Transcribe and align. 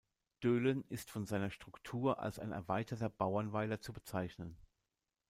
Döhlen 0.41 0.83
ist 0.89 1.11
von 1.11 1.27
seiner 1.27 1.51
Struktur 1.51 2.17
als 2.23 2.39
ein 2.39 2.51
erweiterter 2.51 3.07
Bauernweiler 3.07 3.81
zu 3.81 3.93
bezeichnen. 3.93 4.57